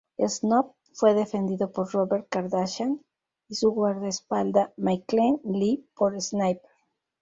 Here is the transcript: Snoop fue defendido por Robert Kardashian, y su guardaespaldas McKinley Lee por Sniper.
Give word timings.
Snoop 0.27 0.73
fue 0.93 1.13
defendido 1.13 1.71
por 1.71 1.91
Robert 1.91 2.25
Kardashian, 2.27 3.05
y 3.49 3.53
su 3.53 3.69
guardaespaldas 3.69 4.71
McKinley 4.75 5.39
Lee 5.43 5.87
por 5.95 6.19
Sniper. 6.19 6.67